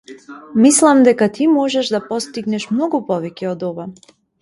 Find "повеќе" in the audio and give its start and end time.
3.15-3.53